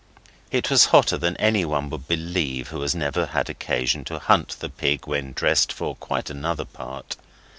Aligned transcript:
It 0.49 0.71
was 0.71 0.85
hotter 0.85 1.15
than 1.15 1.37
anyone 1.37 1.87
would 1.91 2.07
believe 2.07 2.69
who 2.69 2.81
has 2.81 2.95
never 2.95 3.27
had 3.27 3.51
occasion 3.51 4.03
to 4.05 4.17
hunt 4.17 4.57
the 4.59 4.67
pig 4.69 5.05
when 5.05 5.31
dressed 5.33 5.71
for 5.71 5.95
quite 5.95 6.31
another 6.31 6.65
part. 6.65 7.17